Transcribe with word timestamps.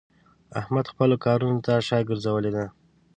احمد 0.59 0.85
خپلو 0.93 1.15
کارو 1.25 1.49
ته 1.65 1.73
شا 1.87 1.99
ګرځولې 2.09 2.51
ده. 2.55 2.65